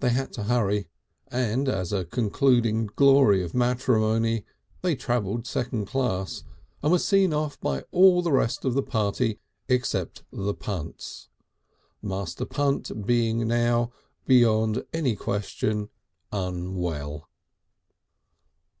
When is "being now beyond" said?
13.06-14.84